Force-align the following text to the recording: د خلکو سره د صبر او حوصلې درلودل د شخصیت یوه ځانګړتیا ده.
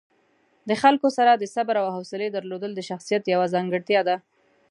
د 0.69 0.71
خلکو 0.81 1.07
سره 1.17 1.31
د 1.35 1.43
صبر 1.55 1.75
او 1.81 1.87
حوصلې 1.97 2.27
درلودل 2.31 2.71
د 2.75 2.81
شخصیت 2.89 3.23
یوه 3.33 3.47
ځانګړتیا 3.53 4.01
ده. 4.09 4.15